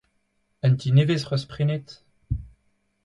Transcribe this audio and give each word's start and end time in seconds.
Un 0.65 0.73
ti 0.79 0.89
nevez 0.95 1.21
'c'h 1.25 1.35
eus 1.37 1.45
prenet? 1.51 1.87